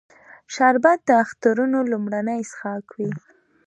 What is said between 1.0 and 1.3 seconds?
د